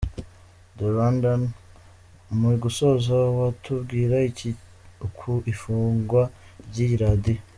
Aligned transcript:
The 0.77 0.85
Rwandan: 0.93 1.41
Mu 2.39 2.51
gusoza 2.63 3.15
watubwira 3.37 4.15
iki 4.29 4.49
ku 5.17 5.31
ifungwa 5.53 6.21
ry’iyi 6.67 6.97
Radio? 7.05 7.41